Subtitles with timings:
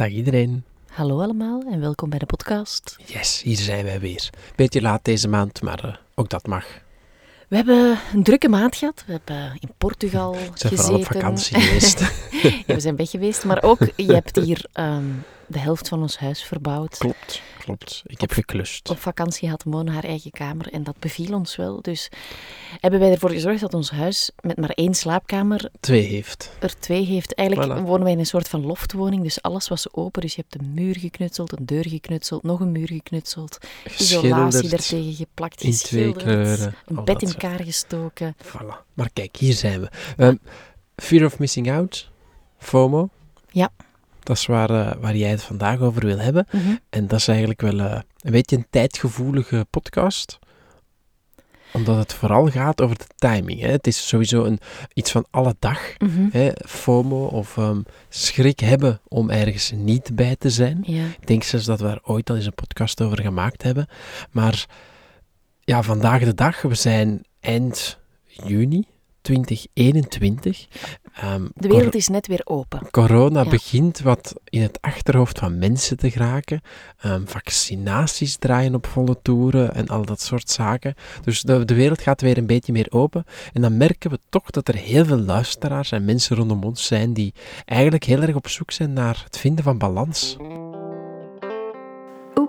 [0.00, 0.64] Dag iedereen.
[0.90, 2.96] Hallo allemaal en welkom bij de podcast.
[3.06, 4.30] Yes, hier zijn wij weer.
[4.56, 6.64] Beetje laat deze maand, maar eh, ook dat mag.
[7.48, 9.04] We hebben een drukke maand gehad.
[9.06, 10.76] We hebben in Portugal We zijn gezeten.
[10.78, 12.00] vooral op vakantie geweest.
[12.66, 15.04] Ja, we zijn weg geweest, maar ook je hebt hier ehm,
[15.50, 16.96] de helft van ons huis verbouwd.
[16.98, 18.02] klopt, klopt.
[18.06, 18.88] Ik heb geklust.
[18.90, 21.82] Op vakantie had Mona haar eigen kamer en dat beviel ons wel.
[21.82, 22.08] Dus
[22.80, 26.50] hebben wij ervoor gezorgd dat ons huis met maar één slaapkamer Twee heeft.
[26.60, 27.34] er twee heeft.
[27.34, 27.82] Eigenlijk Voilà.
[27.84, 30.20] wonen wij in een soort van loftwoning, dus alles was open.
[30.22, 33.58] Dus je hebt een muur geknutseld, een deur geknutseld, nog een muur geknutseld,
[33.98, 38.36] isolatie daartegen geplakt, in twee kleuren, een bed in soort- elkaar gestoken.
[38.44, 38.84] Voilà.
[38.94, 39.88] Maar kijk, hier zijn we.
[40.16, 40.34] Ehm,
[40.96, 42.10] fear of missing out.
[42.58, 43.08] FOMO.
[43.50, 43.70] Ja.
[44.30, 46.46] Dat is waar, eh, waar jij het vandaag over wil hebben.
[46.50, 46.76] Mhm.
[46.90, 50.38] En dat is eigenlijk wel eh, een beetje een tijdgevoelige podcast.
[51.72, 53.60] Omdat het vooral gaat over de timing.
[53.60, 53.68] Hè.
[53.68, 54.58] Het is sowieso een,
[54.94, 55.98] iets van alle dag.
[55.98, 56.28] Mhm.
[56.32, 56.50] Hè.
[56.66, 60.82] FOMO of ehm, schrik hebben om ergens niet bij te zijn.
[60.86, 61.04] Ja.
[61.04, 63.86] Ik denk zelfs dat we daar ooit al eens een podcast over gemaakt hebben.
[64.30, 64.66] Maar
[65.60, 68.84] ja, vandaag de dag, we zijn eind juni
[69.30, 70.66] 2021.
[71.14, 72.90] Ehm, De wereld is net weer open.
[72.90, 73.50] Corona Ja.
[73.50, 76.60] begint wat in het achterhoofd van mensen te geraken.
[77.00, 80.94] Ehm, vaccinaties draaien op volle toeren en al dat soort zaken.
[81.24, 83.24] Dus de, de wereld gaat weer een beetje meer open.
[83.52, 87.12] En dan merken we toch dat er heel veel luisteraars en mensen rondom ons zijn
[87.12, 90.36] die eigenlijk heel erg op zoek zijn naar het vinden van balans.